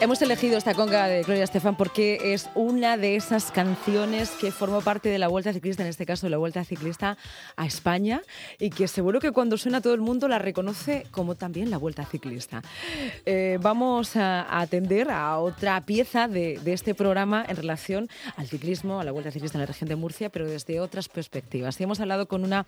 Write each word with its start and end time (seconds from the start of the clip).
Hemos 0.00 0.22
elegido 0.22 0.56
esta 0.56 0.74
conga 0.74 1.08
de 1.08 1.24
Gloria 1.24 1.42
Estefan 1.42 1.76
porque 1.76 2.32
es 2.32 2.48
una 2.54 2.96
de 2.96 3.16
esas 3.16 3.50
canciones 3.50 4.30
que 4.30 4.52
formó 4.52 4.80
parte 4.80 5.08
de 5.08 5.18
la 5.18 5.26
Vuelta 5.26 5.52
Ciclista, 5.52 5.82
en 5.82 5.88
este 5.88 6.06
caso 6.06 6.24
de 6.24 6.30
la 6.30 6.36
Vuelta 6.36 6.64
Ciclista 6.64 7.18
a 7.56 7.66
España, 7.66 8.22
y 8.60 8.70
que 8.70 8.86
seguro 8.86 9.18
que 9.18 9.32
cuando 9.32 9.58
suena 9.58 9.80
todo 9.80 9.94
el 9.94 10.00
mundo 10.00 10.28
la 10.28 10.38
reconoce 10.38 11.04
como 11.10 11.34
también 11.34 11.68
la 11.68 11.78
Vuelta 11.78 12.04
Ciclista. 12.04 12.62
Eh, 13.26 13.58
vamos 13.60 14.14
a, 14.14 14.60
atender 14.60 15.10
a 15.10 15.36
otra 15.38 15.80
pieza 15.84 16.28
de, 16.28 16.60
de, 16.62 16.74
este 16.74 16.94
programa 16.94 17.44
en 17.48 17.56
relación 17.56 18.08
al 18.36 18.46
ciclismo, 18.46 19.00
a 19.00 19.04
la 19.04 19.10
Vuelta 19.10 19.32
Ciclista 19.32 19.58
en 19.58 19.62
la 19.62 19.66
región 19.66 19.88
de 19.88 19.96
Murcia, 19.96 20.30
pero 20.30 20.46
desde 20.46 20.78
otras 20.78 21.08
perspectivas. 21.08 21.80
Y 21.80 21.82
hemos 21.82 21.98
hablado 21.98 22.28
con 22.28 22.44
una 22.44 22.66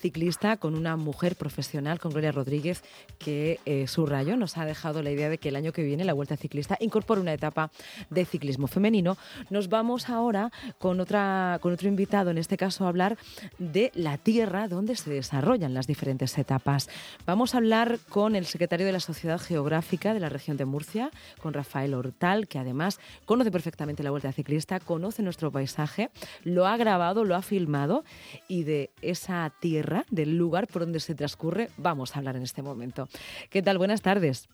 ciclista, 0.00 0.56
con 0.56 0.74
una 0.74 0.96
mujer 0.96 1.36
profesional, 1.36 2.00
con 2.00 2.10
Gloria 2.10 2.32
Rodríguez, 2.32 2.82
que 3.20 3.60
eh, 3.66 3.86
su 3.86 4.04
rayo 4.04 4.36
nos 4.36 4.58
ha 4.58 4.64
dejado 4.64 5.00
la 5.04 5.12
idea 5.12 5.28
de 5.28 5.38
que 5.38 5.50
el 5.50 5.54
año 5.56 5.72
que 5.72 5.84
viene 5.84 6.04
la 6.04 6.12
Vuelta 6.12 6.36
Ciclista 6.36 6.71
incorpora 6.80 7.20
una 7.20 7.32
etapa 7.32 7.70
de 8.10 8.24
ciclismo 8.24 8.66
femenino. 8.66 9.16
Nos 9.50 9.68
vamos 9.68 10.08
ahora 10.08 10.50
con, 10.78 11.00
otra, 11.00 11.58
con 11.60 11.72
otro 11.72 11.88
invitado, 11.88 12.30
en 12.30 12.38
este 12.38 12.56
caso 12.56 12.84
a 12.84 12.88
hablar 12.88 13.16
de 13.58 13.90
la 13.94 14.18
tierra 14.18 14.68
donde 14.68 14.96
se 14.96 15.10
desarrollan 15.10 15.74
las 15.74 15.86
diferentes 15.86 16.36
etapas. 16.38 16.88
Vamos 17.26 17.54
a 17.54 17.58
hablar 17.58 17.98
con 18.08 18.36
el 18.36 18.46
secretario 18.46 18.86
de 18.86 18.92
la 18.92 19.00
Sociedad 19.00 19.40
Geográfica 19.40 20.14
de 20.14 20.20
la 20.20 20.28
región 20.28 20.56
de 20.56 20.64
Murcia, 20.64 21.10
con 21.40 21.54
Rafael 21.54 21.94
Hortal, 21.94 22.48
que 22.48 22.58
además 22.58 23.00
conoce 23.24 23.50
perfectamente 23.50 24.02
la 24.02 24.10
Vuelta 24.10 24.32
Ciclista, 24.32 24.80
conoce 24.80 25.22
nuestro 25.22 25.50
paisaje, 25.50 26.10
lo 26.44 26.66
ha 26.66 26.76
grabado, 26.76 27.24
lo 27.24 27.34
ha 27.34 27.42
filmado 27.42 28.04
y 28.48 28.64
de 28.64 28.90
esa 29.00 29.52
tierra, 29.60 30.04
del 30.10 30.36
lugar 30.36 30.66
por 30.66 30.82
donde 30.82 31.00
se 31.00 31.14
transcurre, 31.14 31.70
vamos 31.76 32.14
a 32.14 32.18
hablar 32.18 32.36
en 32.36 32.42
este 32.42 32.62
momento. 32.62 33.08
¿Qué 33.50 33.62
tal? 33.62 33.78
Buenas 33.78 34.02
tardes. 34.02 34.48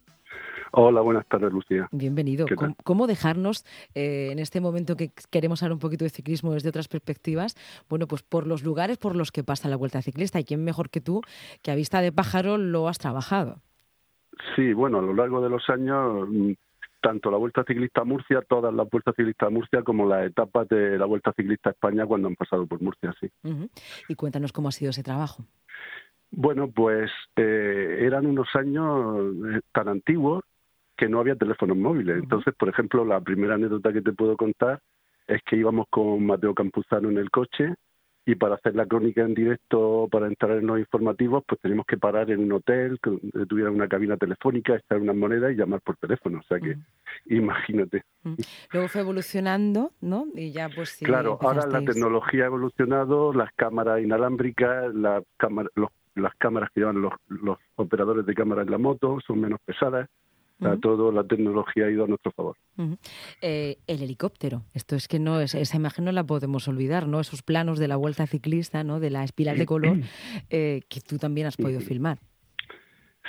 Hola, 0.73 1.01
buenas 1.01 1.27
tardes, 1.27 1.53
Lucía. 1.53 1.89
Bienvenido. 1.93 2.47
¿Cómo, 2.85 3.07
dejarnos, 3.07 3.65
eh, 3.95 4.29
en 4.33 4.39
este 4.39 4.61
momento 4.61 4.97
que 4.97 5.11
queremos 5.31 5.63
hablar 5.63 5.75
un 5.75 5.79
poquito 5.79 6.05
de 6.05 6.11
ciclismo 6.11 6.53
desde 6.53 6.69
otras 6.69 6.89
perspectivas, 6.89 7.55
bueno, 7.89 8.07
pues 8.07 8.23
por 8.23 8.47
los 8.47 8.63
lugares 8.63 8.99
por 8.99 9.17
los 9.17 9.33
que 9.33 9.45
pasa 9.45 9.69
la 9.69 9.77
Vuelta 9.77 10.03
Ciclista? 10.03 10.41
¿Y 10.41 10.45
quién 10.45 10.65
mejor 10.65 10.91
que 10.91 11.01
tú, 11.01 11.23
que 11.63 11.71
a 11.71 11.75
vista 11.75 12.01
de 12.01 12.13
pájaro 12.13 12.59
lo 12.59 12.89
has 12.89 12.99
trabajado? 12.99 13.61
Sí, 14.55 14.73
bueno, 14.73 14.99
a 14.99 15.03
lo 15.03 15.15
largo 15.15 15.41
de 15.41 15.49
los 15.49 15.69
años, 15.69 16.29
mm, 16.29 16.53
tanto 17.01 17.31
la 17.31 17.39
Vuelta 17.39 17.65
Ciclista 17.65 18.03
a 18.03 18.05
Murcia, 18.05 18.43
todas 18.43 18.73
las 18.73 18.89
Vueltas 18.91 19.15
Ciclistas 19.17 19.47
a 19.47 19.51
Murcia, 19.51 19.83
como 19.83 20.07
las 20.07 20.27
etapas 20.27 20.69
de 20.69 20.99
la 20.99 21.07
Vuelta 21.07 21.33
Ciclista 21.33 21.71
a 21.71 21.73
España 21.73 22.07
cuando 22.07 22.29
han 22.29 22.37
pasado 22.37 22.67
por 22.67 22.83
Murcia, 22.83 23.15
sí. 23.21 23.29
Y 24.09 24.15
cuéntanos 24.15 24.53
cómo 24.53 24.69
ha 24.69 24.73
sido 24.73 24.91
ese 24.91 25.03
trabajo. 25.03 25.45
Bueno, 26.31 26.71
pues 26.71 27.11
eh, 27.37 28.01
eran 28.03 28.27
unos 28.27 28.49
años 28.55 29.35
eh, 29.51 29.61
tan 29.73 29.89
antiguos 29.89 30.45
que 30.99 31.09
no 31.09 31.21
había 31.21 31.37
teléfonos 31.37 31.77
móviles. 31.77 32.19
Entonces, 32.19 32.53
por 32.59 32.69
ejemplo, 32.69 33.05
la 33.05 33.21
primera 33.21 33.55
anécdota 33.55 33.93
que 33.93 34.03
te 34.03 34.13
puedo 34.13 34.37
contar 34.37 34.81
es 35.29 35.41
que 35.45 35.57
íbamos 35.57 35.87
con 35.89 36.27
Mateo 36.27 36.55
Campuzano 36.55 37.09
en 37.09 37.19
el 37.19 37.31
coche 37.31 37.75
y 38.27 38.35
para 38.35 38.57
hacer 38.57 38.75
la 38.75 38.85
crónica 38.85 39.23
en 39.23 39.33
directo, 39.33 40.09
para 40.11 40.27
entrar 40.27 40.59
en 40.59 40.67
los 40.67 40.79
informativos, 40.79 41.45
pues 41.47 41.61
teníamos 41.63 41.87
que 41.87 41.97
parar 41.97 42.31
en 42.31 42.41
un 42.41 42.53
hotel 42.53 42.99
que 43.03 43.47
tuviera 43.47 43.71
una 43.71 43.89
cabina 43.89 44.19
telefónica, 44.19 44.75
estar 44.75 45.01
unas 45.01 45.17
monedas 45.17 45.53
y 45.53 45.57
llamar 45.57 45.81
por 45.81 45.97
teléfono. 45.97 46.41
O 46.41 46.43
sea 46.43 46.59
que, 46.59 46.77
imagínate. 47.27 48.03
Luego 48.73 48.89
fue 48.89 49.01
evolucionando, 49.01 49.93
¿no? 50.03 50.27
Y 50.35 50.51
ya 50.51 50.69
pues 50.69 50.91
sí. 50.91 51.07
Claro, 51.07 51.39
ahora 51.41 51.67
la 51.69 51.81
tecnología 51.81 52.43
ha 52.43 52.47
evolucionado, 52.49 53.33
las 53.33 53.51
cámaras 53.55 54.03
inalámbricas, 54.03 54.93
las 54.95 55.25
cámaras, 55.39 55.73
las 56.15 56.35
cámaras 56.35 56.71
que 56.75 56.81
llevan 56.81 57.01
los, 57.01 57.15
los 57.29 57.57
operadores 57.77 58.27
de 58.27 58.35
cámara 58.35 58.63
en 58.63 58.71
la 58.71 58.79
moto 58.79 59.19
son 59.27 59.41
menos 59.41 59.61
pesadas 59.65 60.09
todo 60.81 61.13
la 61.13 61.25
tecnología 61.25 61.87
ha 61.87 61.91
ido 61.91 62.05
a 62.05 62.09
nuestro 62.09 62.33
favor. 62.33 62.57
Eh, 63.41 63.79
el 63.87 64.03
helicóptero, 64.03 64.63
esto 64.75 64.97
es 64.97 65.09
que 65.09 65.19
no 65.19 65.41
es, 65.41 65.55
esa 65.55 65.77
imagen 65.77 66.05
no 66.05 66.13
la 66.13 66.25
podemos 66.25 66.69
olvidar, 66.69 67.07
¿no? 67.07 67.21
Esos 67.21 67.43
planos 67.43 67.79
de 67.79 67.89
la 67.89 67.97
vuelta 67.97 68.27
ciclista, 68.27 68.85
¿no? 68.85 69.01
De 69.01 69.11
la 69.11 69.25
espiral 69.25 69.59
de 69.59 69.67
color 69.67 69.97
eh, 70.51 70.83
que 70.89 71.01
tú 71.01 71.19
también 71.19 71.47
has 71.47 71.57
podido 71.57 71.81
filmar. 71.81 72.19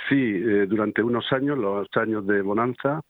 Sí, 0.08 0.16
eh, 0.16 0.66
durante 0.66 1.02
unos 1.02 1.30
años, 1.30 1.58
los 1.58 1.86
años 1.94 2.26
de 2.26 2.42
bonanza, 2.42 3.02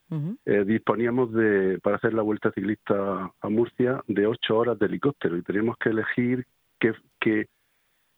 disponíamos 0.66 1.32
de, 1.32 1.78
para 1.82 1.96
hacer 1.96 2.12
la 2.12 2.22
vuelta 2.22 2.50
ciclista 2.52 3.32
a 3.40 3.48
Murcia, 3.48 4.02
de 4.08 4.26
ocho 4.26 4.58
horas 4.58 4.78
de 4.78 4.86
helicóptero 4.86 5.36
y 5.36 5.42
teníamos 5.42 5.76
que 5.78 5.90
elegir 5.90 6.46
qué, 6.78 6.92
qué, 7.20 7.46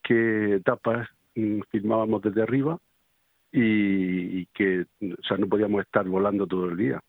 qué 0.01 0.55
etapas 0.55 1.07
mm, 1.35 1.61
filmábamos 1.71 2.21
desde 2.23 2.41
arriba 2.41 2.79
y, 3.55 4.47
que 4.47 4.81
o 4.81 5.23
sea, 5.27 5.37
no 5.37 5.47
podíamos 5.47 5.81
estar 5.83 6.07
volando 6.07 6.47
todo 6.47 6.65
el 6.69 6.77
día. 6.77 6.99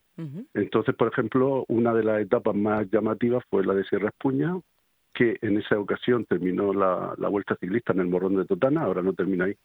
Entonces, 0.52 0.94
por 0.94 1.08
ejemplo, 1.08 1.64
una 1.66 1.92
de 1.92 2.04
las 2.04 2.20
etapas 2.20 2.54
más 2.54 2.88
llamativas 2.88 3.42
fue 3.50 3.66
la 3.66 3.74
de 3.74 3.82
Sierra 3.84 4.10
Espuña, 4.10 4.60
que 5.12 5.38
en 5.40 5.58
esa 5.58 5.78
ocasión 5.78 6.24
terminó 6.26 6.72
la, 6.72 7.14
vuelta 7.28 7.56
ciclista 7.56 7.92
en 7.92 8.00
el 8.00 8.06
Morrón 8.06 8.36
de 8.36 8.44
Totana, 8.44 8.82
ahora 8.82 9.02
no 9.02 9.14
termina 9.14 9.46
ahí, 9.46 9.56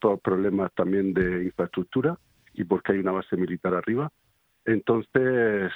por 0.00 0.20
problemas 0.20 0.72
también 0.74 1.14
de 1.14 1.44
infraestructura 1.44 2.16
y 2.54 2.62
porque 2.64 2.92
hay 2.92 2.98
una 2.98 3.12
base 3.12 3.36
militar 3.36 3.74
arriba. 3.74 4.12
Entonces, 4.64 5.72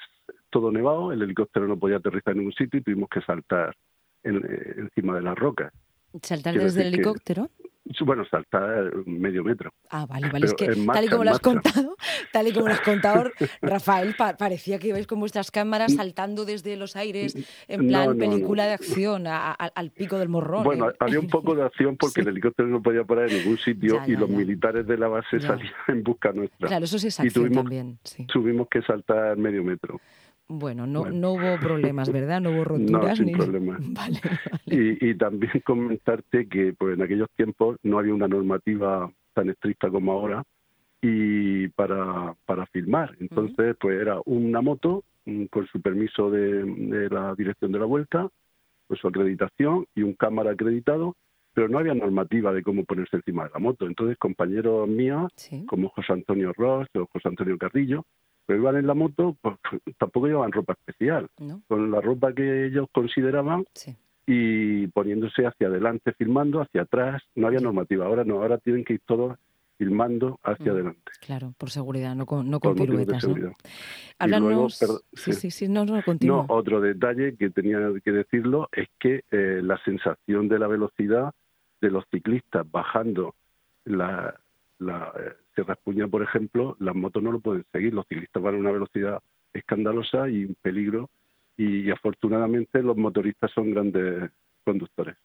todo 0.50 0.70
nevado, 0.70 1.12
el 1.12 1.22
helicóptero 1.22 1.66
no 1.66 1.78
podía 1.78 1.96
aterrizar 1.96 2.32
en 2.32 2.40
ningún 2.40 2.52
sitio 2.52 2.78
y 2.78 2.82
tuvimos 2.82 3.08
que 3.08 3.22
saltar 3.22 3.74
encima 4.22 5.16
de 5.16 5.22
las 5.22 5.36
rocas. 5.36 5.72
¿Saltar 6.22 6.54
desde 6.58 6.82
el 6.82 6.94
helicóptero? 6.94 7.48
Bueno, 8.04 8.24
saltar 8.24 8.92
medio 9.06 9.42
metro. 9.42 9.72
Ah, 9.90 10.06
vale, 10.06 10.28
vale. 10.30 10.46
es 10.46 10.54
que 10.54 10.68
tal 10.68 11.04
y 11.04 11.08
como 11.08 11.24
lo 11.24 11.30
has 11.30 11.40
contado, 11.40 11.96
tal 12.32 12.46
y 12.46 12.52
como 12.52 12.68
lo 12.68 12.74
has 12.74 12.80
contado, 12.80 13.24
Rafael, 13.62 14.14
parecía 14.38 14.78
que 14.78 14.88
ibais 14.88 15.06
con 15.06 15.18
vuestras 15.18 15.50
cámaras 15.50 15.94
saltando 15.94 16.44
desde 16.44 16.76
los 16.76 16.94
aires 16.96 17.36
en 17.68 17.88
plan 17.88 18.16
película 18.16 18.66
de 18.66 18.72
acción 18.72 19.26
al 19.26 19.90
pico 19.90 20.18
del 20.18 20.28
morrón. 20.28 20.64
Bueno, 20.64 20.90
¿eh? 20.90 20.94
había 21.00 21.18
un 21.18 21.28
poco 21.28 21.54
de 21.54 21.64
acción 21.64 21.96
porque 21.96 22.20
el 22.20 22.28
helicóptero 22.28 22.68
no 22.68 22.80
podía 22.80 23.04
parar 23.04 23.30
en 23.30 23.38
ningún 23.38 23.58
sitio 23.58 24.00
y 24.06 24.12
los 24.12 24.28
militares 24.28 24.86
de 24.86 24.96
la 24.96 25.08
base 25.08 25.40
salían 25.40 25.72
en 25.88 26.02
busca 26.02 26.32
nuestra. 26.32 26.68
Claro, 26.68 26.84
eso 26.84 26.98
sí 26.98 27.08
es 27.08 27.18
acción 27.18 27.52
también. 27.52 27.98
Sí. 28.04 28.26
Tuvimos 28.26 28.68
que 28.68 28.82
saltar 28.82 29.36
medio 29.36 29.64
metro. 29.64 30.00
Bueno, 30.52 30.86
no, 30.86 31.10
no 31.10 31.32
hubo 31.32 31.58
problemas, 31.58 32.12
¿verdad? 32.12 32.40
No 32.40 32.50
hubo 32.50 32.64
roturas. 32.64 33.18
No, 33.20 33.26
sin 33.26 33.36
problemas. 33.36 33.80
Y, 34.66 35.14
también 35.14 35.52
comentarte 35.64 36.46
que 36.48 36.72
pues, 36.72 36.94
en 36.96 37.02
aquellos 37.02 37.28
tiempos 37.36 37.76
no 37.82 37.98
había 37.98 38.14
una 38.14 38.28
normativa 38.28 39.10
tan 39.34 39.50
estricta 39.50 39.90
como 39.90 40.12
ahora 40.12 40.42
y 41.00 41.68
para, 41.68 42.34
para 42.46 42.66
filmar. 42.66 43.14
Entonces, 43.18 43.76
pues 43.80 44.00
era 44.00 44.18
una 44.24 44.60
moto 44.60 45.04
mm, 45.26 45.46
con 45.46 45.66
su 45.66 45.80
permiso 45.80 46.30
de, 46.30 46.64
de, 46.64 47.08
la 47.10 47.34
dirección 47.34 47.72
de 47.72 47.78
la 47.78 47.86
vuelta, 47.86 48.28
con 48.86 48.96
su 48.96 49.08
acreditación 49.08 49.86
y 49.94 50.02
un 50.02 50.14
cámara 50.14 50.52
acreditado, 50.52 51.16
pero 51.54 51.68
no 51.68 51.78
había 51.78 51.94
normativa 51.94 52.52
de 52.52 52.62
cómo 52.62 52.84
ponerse 52.84 53.16
encima 53.16 53.44
de 53.44 53.50
la 53.52 53.58
moto. 53.58 53.86
Entonces, 53.86 54.16
compañeros 54.18 54.88
míos, 54.88 55.32
como 55.66 55.88
José 55.90 56.12
Antonio 56.12 56.52
Ross 56.56 56.88
o 56.94 57.06
José 57.06 57.28
Antonio 57.28 57.58
Carrillo, 57.58 58.04
pero 58.46 58.58
iban 58.58 58.76
en 58.76 58.86
la 58.86 58.94
moto, 58.94 59.36
pues 59.40 59.56
tampoco 59.98 60.26
llevaban 60.26 60.52
ropa 60.52 60.74
especial, 60.74 61.28
con 61.68 61.90
la 61.90 62.00
ropa 62.00 62.32
que 62.32 62.66
ellos 62.66 62.88
consideraban 62.92 63.64
y 64.26 64.86
poniéndose 64.88 65.46
hacia 65.46 65.66
adelante, 65.66 66.12
filmando, 66.12 66.60
hacia 66.60 66.82
atrás, 66.82 67.22
no 67.34 67.46
había 67.46 67.60
normativa, 67.60 68.06
ahora 68.06 68.24
no, 68.24 68.42
ahora 68.42 68.58
tienen 68.58 68.84
que 68.84 68.94
ir 68.94 69.02
todos 69.04 69.36
filmando 69.78 70.38
hacia 70.44 70.72
mm, 70.72 70.74
adelante. 70.74 71.12
Claro, 71.20 71.54
por 71.58 71.70
seguridad, 71.70 72.14
no 72.14 72.24
con, 72.24 72.48
no 72.48 72.60
con 72.60 72.76
piruetas. 72.76 73.26
¿no? 73.26 73.52
Háblanos... 74.18 74.78
sí, 75.12 75.32
sí, 75.32 75.50
sí, 75.50 75.68
no, 75.68 75.84
no, 75.84 76.00
continúa. 76.04 76.46
No, 76.48 76.54
otro 76.54 76.80
detalle 76.80 77.36
que 77.36 77.50
tenía 77.50 77.78
que 78.04 78.12
decirlo 78.12 78.68
es 78.72 78.88
que 79.00 79.24
eh, 79.30 79.60
la 79.62 79.82
sensación 79.84 80.48
de 80.48 80.58
la 80.58 80.68
velocidad 80.68 81.32
de 81.80 81.90
los 81.90 82.04
ciclistas 82.10 82.70
bajando 82.70 83.34
la, 83.84 84.38
la, 84.78 85.12
Sierra 85.54 85.74
Espuña, 85.74 86.08
por 86.08 86.22
ejemplo, 86.22 86.76
las 86.80 86.94
motos 86.94 87.22
no 87.22 87.32
lo 87.32 87.40
pueden 87.40 87.64
seguir, 87.72 87.94
los 87.94 88.06
ciclistas 88.06 88.42
van 88.42 88.54
a 88.54 88.58
una 88.58 88.72
velocidad 88.72 89.20
escandalosa 89.52 90.28
y 90.28 90.44
un 90.44 90.56
peligro, 90.62 91.10
y, 91.56 91.90
afortunadamente 91.90 92.82
los 92.82 92.96
motoristas 92.96 93.50
son 93.52 93.70
grandes 93.72 94.30
conductores. 94.64 95.16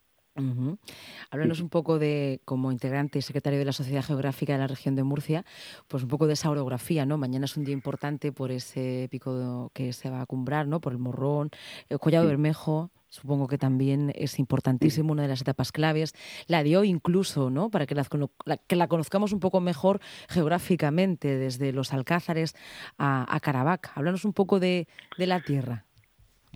Háblanos 1.31 1.61
un 1.61 1.69
poco 1.69 1.99
de, 1.99 2.41
como 2.45 2.71
integrante 2.71 3.19
y 3.19 3.21
secretario 3.21 3.59
de 3.59 3.65
la 3.65 3.73
Sociedad 3.73 4.03
Geográfica 4.03 4.53
de 4.53 4.59
la 4.59 4.67
región 4.67 4.95
de 4.95 5.03
Murcia, 5.03 5.45
pues 5.87 6.03
un 6.03 6.09
poco 6.09 6.27
de 6.27 6.33
esa 6.33 6.49
orografía, 6.49 7.05
¿no? 7.05 7.17
Mañana 7.17 7.45
es 7.45 7.57
un 7.57 7.63
día 7.63 7.73
importante 7.73 8.31
por 8.31 8.51
ese 8.51 9.07
pico 9.11 9.71
que 9.73 9.93
se 9.93 10.09
va 10.09 10.21
a 10.21 10.25
cumbrar, 10.25 10.67
¿no? 10.67 10.79
Por 10.79 10.93
el 10.93 10.99
Morrón, 10.99 11.49
el 11.89 11.99
Collado 11.99 12.27
Bermejo, 12.27 12.91
supongo 13.09 13.47
que 13.47 13.57
también 13.57 14.11
es 14.15 14.39
importantísimo, 14.39 15.11
una 15.11 15.23
de 15.23 15.29
las 15.29 15.41
etapas 15.41 15.71
claves. 15.71 16.13
La 16.47 16.63
dio 16.63 16.83
incluso, 16.83 17.49
¿no? 17.49 17.69
Para 17.69 17.85
que 17.85 17.95
la, 17.95 18.05
que 18.67 18.75
la 18.75 18.87
conozcamos 18.87 19.33
un 19.33 19.39
poco 19.39 19.59
mejor 19.59 19.99
geográficamente, 20.29 21.37
desde 21.37 21.71
los 21.71 21.93
Alcázares 21.93 22.55
a, 22.97 23.33
a 23.33 23.39
Caravac. 23.39 23.91
Háblanos 23.95 24.25
un 24.25 24.33
poco 24.33 24.59
de, 24.59 24.87
la 25.17 25.41
tierra. 25.41 25.85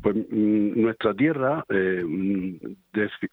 Pues 0.01 0.15
mm, 0.15 0.81
nuestra 0.81 1.13
tierra, 1.13 1.63
eh, 1.69 2.03
mm, 2.05 2.57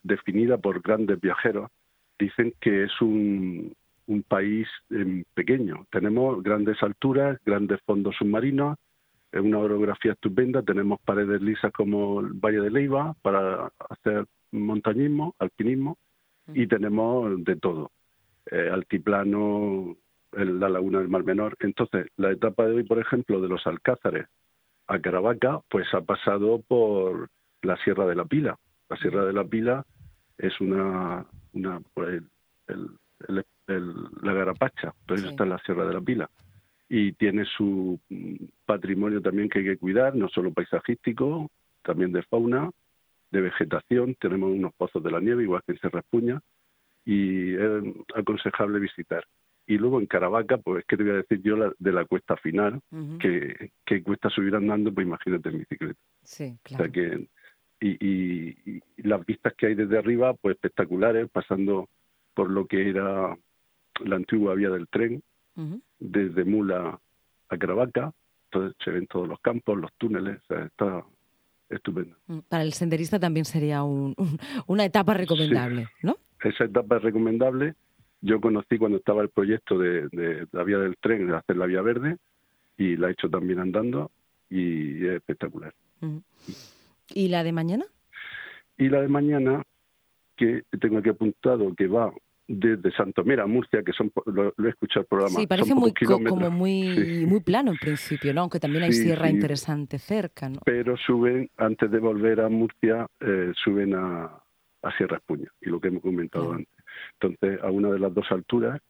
definida 0.02 0.58
por 0.58 0.80
grandes 0.80 1.20
viajeros, 1.20 1.70
dicen 2.18 2.52
que 2.60 2.84
es 2.84 3.00
un, 3.00 3.74
un 4.06 4.22
país 4.22 4.68
em, 4.90 5.24
pequeño. 5.34 5.86
Tenemos 5.90 6.42
grandes 6.42 6.82
alturas, 6.82 7.38
grandes 7.44 7.80
fondos 7.82 8.16
submarinos, 8.16 8.76
una 9.32 9.58
orografía 9.58 10.12
estupenda, 10.12 10.62
tenemos 10.62 11.00
paredes 11.04 11.42
lisas 11.42 11.70
como 11.72 12.20
el 12.20 12.32
Valle 12.32 12.60
de 12.60 12.70
Leiva 12.70 13.14
para 13.20 13.70
hacer 13.90 14.24
montañismo, 14.52 15.34
alpinismo, 15.38 15.98
y 16.54 16.66
tenemos 16.66 17.44
de 17.44 17.56
todo, 17.56 17.90
eh, 18.50 18.70
altiplano, 18.72 19.96
la 20.32 20.68
laguna 20.70 21.00
del 21.00 21.08
Mar 21.08 21.24
Menor. 21.24 21.56
Entonces, 21.60 22.06
la 22.16 22.30
etapa 22.32 22.66
de 22.66 22.76
hoy, 22.76 22.84
por 22.84 22.98
ejemplo, 22.98 23.38
de 23.40 23.48
los 23.48 23.66
Alcázares 23.66 24.28
a 24.88 24.98
Caravaca, 25.00 25.60
pues 25.68 25.86
ha 25.94 26.00
pasado 26.00 26.62
por 26.66 27.28
la 27.62 27.76
Sierra 27.84 28.06
de 28.06 28.16
la 28.16 28.24
Pila. 28.24 28.58
La 28.88 28.96
Sierra 28.96 29.24
de 29.24 29.32
la 29.32 29.44
Pila 29.44 29.84
es 30.38 30.58
una, 30.60 31.26
una 31.52 31.80
pues, 31.94 32.22
el, 32.68 32.90
la 34.22 34.32
Garapacha, 34.32 34.94
entonces 35.00 35.30
está 35.30 35.44
en 35.44 35.50
la 35.50 35.58
Sierra 35.58 35.86
de 35.86 35.94
la 35.94 36.00
Pila. 36.00 36.30
Y 36.88 37.12
tiene 37.12 37.44
su 37.44 38.00
patrimonio 38.64 39.20
también 39.20 39.50
que 39.50 39.58
hay 39.58 39.64
que 39.66 39.76
cuidar, 39.76 40.14
no 40.14 40.28
solo 40.28 40.52
paisajístico, 40.52 41.50
también 41.82 42.12
de 42.12 42.22
fauna, 42.22 42.70
de 43.30 43.40
vegetación. 43.42 44.14
Tenemos 44.14 44.50
unos 44.50 44.72
pozos 44.74 45.02
de 45.02 45.10
la 45.10 45.20
nieve, 45.20 45.42
igual 45.42 45.62
que 45.66 45.72
en 45.72 45.80
Sierra 45.80 46.00
Espuña, 46.00 46.40
y 47.04 47.54
es 47.54 47.84
aconsejable 48.14 48.78
visitar. 48.78 49.24
Y 49.68 49.76
luego 49.76 50.00
en 50.00 50.06
Caravaca, 50.06 50.56
pues, 50.56 50.82
¿qué 50.88 50.96
te 50.96 51.02
voy 51.02 51.12
a 51.12 51.16
decir 51.16 51.42
yo 51.42 51.74
de 51.78 51.92
la 51.92 52.06
cuesta 52.06 52.38
final? 52.38 52.80
que, 53.20 53.70
que 53.84 54.02
cuesta 54.02 54.30
subir 54.30 54.56
andando, 54.56 54.92
pues 54.94 55.06
imagínate 55.06 55.50
en 55.50 55.58
bicicleta. 55.58 56.00
Sí, 56.22 56.56
claro. 56.62 56.84
O 56.84 56.86
sea 56.86 56.92
que, 56.92 57.28
y, 57.78 58.80
las 58.96 59.26
vistas 59.26 59.52
que 59.58 59.66
hay 59.66 59.74
desde 59.74 59.98
arriba, 59.98 60.32
pues 60.32 60.54
espectaculares, 60.54 61.28
pasando 61.30 61.90
por 62.32 62.48
lo 62.48 62.66
que 62.66 62.88
era 62.88 63.36
la 64.04 64.16
antigua 64.16 64.54
vía 64.54 64.70
del 64.70 64.88
tren, 64.88 65.22
desde 65.98 66.44
Mula 66.44 66.98
a 67.50 67.58
Caravaca. 67.58 68.12
Entonces 68.50 68.74
se 68.82 68.90
ven 68.90 69.06
todos 69.06 69.28
los 69.28 69.38
campos, 69.40 69.76
los 69.76 69.92
túneles, 69.98 70.38
está 70.48 71.04
estupendo. 71.68 72.16
Mm, 72.26 72.38
para 72.48 72.62
el 72.62 72.72
senderista 72.72 73.20
también 73.20 73.44
sería 73.44 73.82
una 74.66 74.84
etapa 74.86 75.12
recomendable, 75.12 75.88
¿no? 76.02 76.16
Esa 76.42 76.64
etapa 76.64 76.96
es 76.96 77.02
recomendable 77.02 77.74
yo 78.20 78.40
conocí 78.40 78.78
cuando 78.78 78.98
estaba 78.98 79.22
el 79.22 79.28
proyecto 79.28 79.78
de, 79.78 80.46
la 80.52 80.64
vía 80.64 80.78
del 80.78 80.96
tren, 80.96 81.26
de 81.26 81.36
hacer 81.36 81.56
la 81.56 81.66
vía 81.66 81.82
verde, 81.82 82.16
y 82.76 82.96
la 82.96 83.08
he 83.08 83.12
hecho 83.12 83.28
también 83.28 83.60
andando, 83.60 84.10
y 84.50 85.06
es 85.06 85.16
espectacular. 85.16 85.72
¿Y 87.14 87.28
la 87.28 87.44
de 87.44 87.52
mañana? 87.52 87.84
Y 88.76 88.88
la 88.88 89.00
de 89.00 89.08
mañana, 89.08 89.62
que 90.36 90.62
tengo 90.80 90.98
aquí 90.98 91.10
apuntado, 91.10 91.74
que 91.74 91.86
va 91.86 92.12
desde 92.46 92.90
Santomera 92.92 93.42
a 93.42 93.46
Murcia, 93.46 93.82
que 93.82 93.92
son 93.92 94.10
lo, 94.24 94.54
he 94.64 94.68
escuchado 94.70 95.02
el 95.02 95.06
programa. 95.06 95.38
Sí, 95.38 95.46
parece 95.46 95.74
muy 95.74 95.92
como 95.92 96.50
muy 96.50 97.26
muy 97.26 97.40
plano 97.40 97.72
en 97.72 97.76
principio, 97.76 98.32
¿no? 98.32 98.40
Aunque 98.42 98.58
también 98.58 98.84
hay 98.84 98.92
sierra 98.92 99.28
interesante 99.28 99.98
cerca, 99.98 100.48
¿no? 100.48 100.60
Pero 100.64 100.96
suben 100.96 101.50
antes 101.58 101.90
de 101.90 101.98
volver 101.98 102.40
a 102.40 102.48
Murcia, 102.48 103.06
eh, 103.20 103.52
suben 103.62 103.94
a, 103.94 104.24
a 104.82 104.96
Sierra 104.96 105.18
Espuña 105.18 105.52
y 105.60 105.68
lo 105.68 105.78
que 105.78 105.88
hemos 105.88 106.02
comentado 106.02 106.52
antes. 106.52 106.77
Entonces, 107.20 107.62
a 107.62 107.70
una 107.70 107.90
de 107.90 107.98
las 107.98 108.14
dos 108.14 108.26
alturas, 108.30 108.80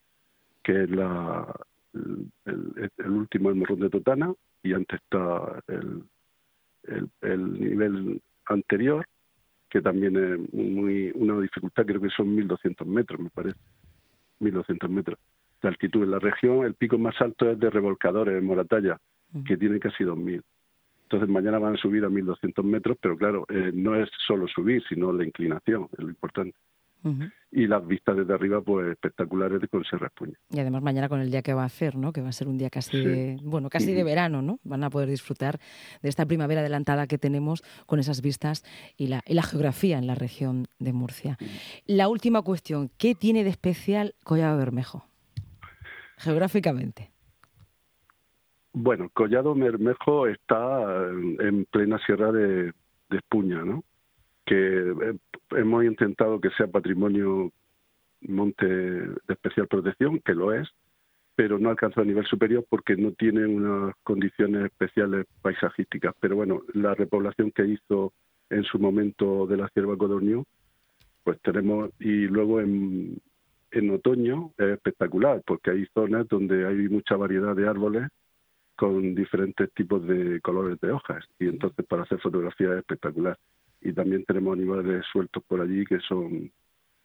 que 0.63 0.85
es 0.85 0.91
la, 0.91 1.47
el, 1.95 3.11
último, 3.11 3.51
el 3.51 3.57
morrón 3.57 3.81
de 3.81 3.91
Totana, 3.91 4.33
y 4.63 4.73
antes 4.73 5.01
está 5.01 5.63
el, 5.69 6.03
el, 7.23 7.61
nivel 7.61 8.21
anterior, 8.47 9.07
que 9.69 9.81
también 9.83 10.17
es 10.17 10.55
muy 10.55 11.13
una 11.15 11.41
dificultad, 11.41 11.87
creo 11.87 12.01
que 12.01 12.11
son 12.11 12.37
1.200 12.37 12.87
metros, 12.87 13.21
me 13.21 13.31
parece, 13.31 13.59
1.200 14.41 14.89
metros 14.89 15.19
de 15.63 15.69
altitud. 15.69 16.05
En 16.05 16.11
la 16.11 16.19
región 16.19 16.65
el 16.65 16.75
pico 16.75 16.99
más 16.99 17.21
alto 17.21 17.51
es 17.51 17.59
de 17.59 17.71
Revolcadores, 17.71 18.37
en 18.37 18.45
Moratalla, 18.45 18.99
que 19.47 19.57
tiene 19.57 19.79
casi 19.79 20.05
2.000. 20.05 20.43
Entonces 21.05 21.29
mañana 21.29 21.59
van 21.59 21.75
a 21.75 21.79
subir 21.79 22.05
a 22.05 22.09
1.200 22.09 22.63
metros, 22.65 22.99
pero 23.01 23.17
claro, 23.17 23.47
eh, 23.49 23.71
no 23.75 23.95
es 23.95 24.11
solo 24.27 24.47
subir, 24.49 24.83
sino 24.89 25.13
la 25.13 25.25
inclinación, 25.25 25.89
es 25.93 25.99
lo 26.01 26.09
importante 26.09 26.55
y 27.51 27.67
las 27.67 27.87
vistas 27.87 28.17
desde 28.17 28.35
arriba 28.35 28.61
pues 28.61 28.89
espectaculares 28.89 29.61
con 29.71 29.85
Serra 29.85 30.09
Espuña. 30.09 30.39
Y 30.51 30.59
además 30.59 30.83
mañana 30.83 31.09
con 31.09 31.21
el 31.21 31.31
día 31.31 31.43
que 31.43 31.55
va 31.55 31.63
a 31.63 31.67
hacer, 31.67 31.97
¿no? 31.97 32.13
Que 32.13 32.21
va 32.21 32.29
a 32.29 32.33
ser 32.33 32.49
un 32.49 32.59
día 32.59 32.71
casi 32.71 33.03
de, 33.03 33.39
bueno, 33.43 33.71
casi 33.71 33.95
de 33.95 34.05
verano, 34.05 34.43
¿no? 34.43 34.59
Van 34.65 34.85
a 34.85 34.91
poder 34.91 35.09
disfrutar 35.09 35.59
de 36.03 36.09
esta 36.09 36.27
primavera 36.27 36.61
adelantada 36.61 37.07
que 37.07 37.19
tenemos 37.19 37.63
con 37.87 37.99
esas 37.99 38.21
vistas 38.21 38.65
y 38.97 39.07
la, 39.07 39.23
y 39.27 39.35
la 39.35 39.43
geografía 39.43 39.99
en 39.99 40.07
la 40.07 40.15
región 40.15 40.67
de 40.79 40.93
Murcia. 40.93 41.39
La 41.87 42.09
última 42.09 42.43
cuestión, 42.43 42.91
¿qué 42.99 43.15
tiene 43.15 43.45
de 43.45 43.51
especial 43.51 44.15
Collado 44.25 44.59
Bermejo? 44.59 45.07
Geográficamente. 46.19 47.11
Bueno, 48.73 49.09
Collado 49.15 49.55
Bermejo 49.55 50.27
está 50.27 51.09
en 51.11 51.65
plena 51.71 51.99
sierra 52.05 52.31
de, 52.31 52.73
de 53.11 53.17
Espuña, 53.17 53.65
¿no? 53.65 53.85
Que 54.49 54.95
hemos 55.51 55.85
intentado 55.85 56.41
que 56.41 56.49
sea 56.51 56.67
patrimonio 56.67 57.53
monte 58.23 58.67
de 58.67 59.15
especial 59.29 59.69
protección, 59.69 60.21
que 60.21 60.35
lo 60.35 60.53
es, 60.55 60.67
pero 61.37 61.59
no 61.59 61.69
alcanza 61.69 62.01
a 62.01 62.05
nivel 62.05 62.25
superior 62.25 62.65
porque 62.69 62.97
no 62.97 63.13
tiene 63.13 63.47
unas 63.47 63.95
condiciones 64.03 64.65
especiales 64.65 65.27
paisajísticas. 65.43 66.15
Pero 66.19 66.37
bueno, 66.37 66.63
la 66.73 66.95
repoblación 66.95 67.53
que 67.53 67.67
hizo 67.67 68.13
en 68.51 68.65
su 68.65 68.79
momento 68.79 69.47
de 69.47 69.59
la 69.59 69.69
cierva 69.69 69.97
codorniu, 69.99 70.45
pues 71.23 71.39
tenemos, 71.43 71.91
y 72.01 72.27
luego 72.27 72.61
en, 72.61 73.19
en 73.71 73.91
otoño 73.91 74.53
es 74.57 74.69
espectacular, 74.69 75.43
porque 75.47 75.71
hay 75.73 75.87
zonas 75.93 76.27
donde 76.27 76.67
hay 76.67 76.89
mucha 76.89 77.17
variedad 77.17 77.55
de 77.55 77.69
árboles 77.69 78.09
con 78.77 79.15
diferentes 79.15 79.71
tipos 79.75 80.07
de 80.07 80.41
colores 80.41 80.81
de 80.81 80.93
hojas, 80.93 81.25
y 81.39 81.49
entonces 81.49 81.85
para 81.85 82.05
hacer 82.05 82.19
fotografía 82.21 82.73
es 82.73 82.79
espectacular 82.79 83.37
y 83.81 83.93
también 83.93 84.25
tenemos 84.25 84.57
animales 84.57 85.05
sueltos 85.13 85.43
por 85.47 85.61
allí 85.61 85.85
que 85.85 85.99
son 86.01 86.51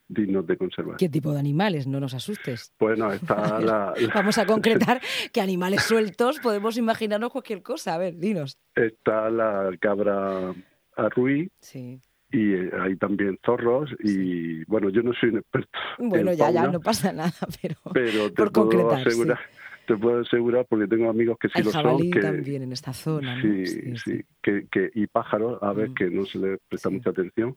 dignos 0.07 0.45
de 0.45 0.57
conservar. 0.57 0.97
¿Qué 0.97 1.09
tipo 1.09 1.31
de 1.31 1.39
animales? 1.39 1.87
No 1.87 1.99
nos 1.99 2.13
asustes. 2.13 2.73
Bueno, 2.79 3.11
está 3.11 3.59
la... 3.59 3.93
Vamos 4.13 4.37
a 4.37 4.45
concretar 4.45 5.01
que 5.33 5.41
animales 5.41 5.83
sueltos 5.83 6.39
podemos 6.39 6.77
imaginarnos 6.77 7.31
cualquier 7.31 7.61
cosa. 7.61 7.95
A 7.95 7.97
ver, 7.97 8.17
dinos. 8.17 8.57
Está 8.75 9.29
la 9.29 9.71
cabra 9.79 10.53
arruí. 10.95 11.49
Sí. 11.59 11.99
Y 12.31 12.53
eh, 12.53 12.71
hay 12.81 12.95
también 12.95 13.37
zorros 13.45 13.91
y, 13.99 14.63
bueno, 14.65 14.89
yo 14.89 15.03
no 15.03 15.13
soy 15.13 15.29
un 15.29 15.37
experto. 15.37 15.77
Bueno, 15.99 16.33
ya, 16.33 16.49
ya, 16.49 16.67
no 16.67 16.79
pasa 16.79 17.13
nada, 17.13 17.31
pero, 17.61 17.75
pero 17.93 18.29
te 18.29 18.35
por 18.35 18.51
concretar, 18.51 19.07
asegurar, 19.07 19.39
te 19.85 19.97
puedo 19.97 20.21
asegurar 20.21 20.65
porque 20.67 20.87
tengo 20.87 21.09
amigos 21.09 21.37
que 21.39 21.49
sí 21.49 21.63
lo 21.63 21.71
son. 21.71 22.11
Que, 22.11 22.19
también 22.19 22.63
en 22.63 22.71
esta 22.71 22.93
zona. 22.93 23.41
Sí, 23.41 23.95
sí, 23.97 24.21
Que, 24.41 24.67
que, 24.71 24.91
y 24.93 25.07
pájaros, 25.07 25.61
a 25.61 25.73
ver, 25.73 25.91
que 25.93 26.09
no 26.09 26.25
se 26.25 26.39
le 26.39 26.57
presta 26.69 26.89
mucha 26.89 27.09
atención. 27.09 27.55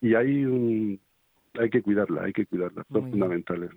Y 0.00 0.14
hay 0.14 0.44
un, 0.44 1.00
hay 1.58 1.70
que 1.70 1.82
cuidarla, 1.82 2.24
hay 2.24 2.32
que 2.32 2.46
cuidarla, 2.46 2.84
son 2.92 3.10
fundamentales. 3.10 3.70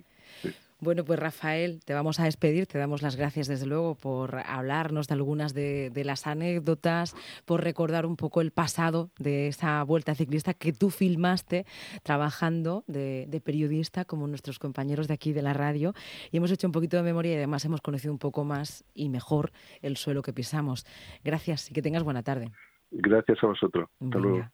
Bueno, 0.80 1.04
pues 1.04 1.20
Rafael, 1.20 1.80
te 1.84 1.96
vamos 1.96 2.20
a 2.20 2.26
despedir, 2.26 2.68
te 2.68 2.78
damos 2.78 3.02
las 3.02 3.16
gracias 3.16 3.48
desde 3.48 3.66
luego 3.66 3.96
por 3.96 4.38
hablarnos 4.46 5.08
de 5.08 5.16
algunas 5.16 5.56
de, 5.56 5.92
las 6.06 6.28
anécdotas, 6.28 7.16
por 7.46 7.64
recordar 7.64 8.06
un 8.06 8.16
poco 8.16 8.42
el 8.42 8.52
pasado 8.52 9.10
de 9.18 9.48
esa 9.48 9.82
vuelta 9.84 10.14
ciclista 10.14 10.54
que 10.54 10.74
tú 10.74 10.92
filmaste 10.92 11.66
trabajando 12.04 12.84
de, 12.86 13.42
periodista 13.44 14.06
como 14.06 14.28
nuestros 14.28 14.60
compañeros 14.60 15.08
de 15.08 15.16
aquí 15.16 15.34
de 15.34 15.42
la 15.42 15.54
radio 15.54 15.94
y 16.32 16.38
hemos 16.38 16.52
hecho 16.52 16.68
un 16.68 16.74
poquito 16.74 16.98
de 16.98 17.04
memoria 17.04 17.34
y 17.34 17.36
además 17.38 17.66
hemos 17.66 17.82
conocido 17.82 18.14
un 18.14 18.20
poco 18.20 18.44
más 18.44 18.84
y 18.94 19.10
mejor 19.10 19.52
el 19.82 19.98
suelo 19.98 20.22
que 20.22 20.34
pisamos. 20.34 20.86
Gracias 21.24 21.72
y 21.72 21.74
que 21.74 21.82
tengas 21.82 22.04
buena 22.04 22.22
tarde. 22.22 22.52
Gracias 22.92 23.44
a 23.44 23.48
vosotros. 23.48 23.90
Hasta 24.00 24.20
luego. 24.20 24.46